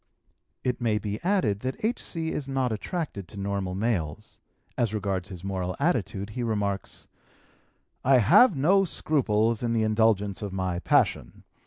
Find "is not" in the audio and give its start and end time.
2.31-2.71